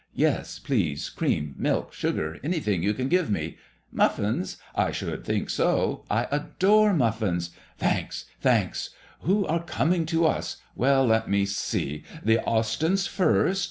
Yes, 0.15 0.57
please. 0.57 1.09
Cream, 1.11 1.53
milk, 1.59 1.93
sugar, 1.93 2.39
everything 2.43 2.81
you 2.81 2.95
can 2.95 3.07
give 3.07 3.29
me. 3.29 3.59
Muffins? 3.91 4.57
1 4.73 4.93
should 4.93 5.23
think 5.23 5.47
so. 5.51 6.05
1 6.07 6.25
adore 6.31 6.91
muffins. 6.91 7.51
Thanks, 7.77 8.25
thanks 8.39 8.89
1 9.19 9.29
Who 9.29 9.45
are 9.45 9.61
coming 9.61 10.07
to 10.07 10.25
us? 10.25 10.57
Well, 10.75 11.05
let 11.05 11.29
me 11.29 11.45
see. 11.45 12.03
The 12.25 12.37
Austyns 12.39 13.07
first. 13.07 13.59